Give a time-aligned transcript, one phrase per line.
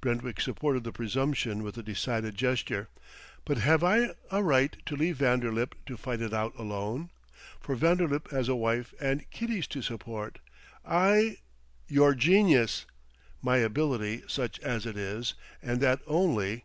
[0.00, 2.88] Brentwick supported the presumption with a decided gesture.
[3.44, 7.10] "But have I a right to leave Vanderlip to fight it out alone?
[7.60, 10.38] For Vanderlip has a wife and kiddies to support;
[10.82, 11.36] I"
[11.88, 12.86] "Your genius!"
[13.42, 16.64] "My ability, such as it is and that only.